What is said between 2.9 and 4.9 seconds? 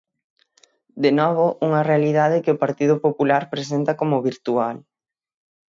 Popular presenta como virtual.